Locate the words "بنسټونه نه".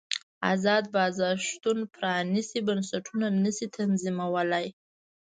2.67-3.51